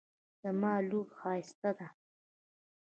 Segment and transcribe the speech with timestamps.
[0.41, 1.87] زما لور ښایسته ده